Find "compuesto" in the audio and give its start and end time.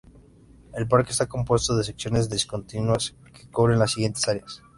1.27-1.77